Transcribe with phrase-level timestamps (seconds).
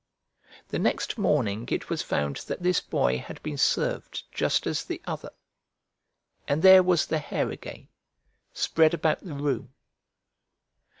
[0.69, 4.99] The next morning it was found that this boy had been served just as the
[5.05, 5.29] other,
[6.47, 7.87] and there was the hair again,
[8.51, 9.75] spread about the room.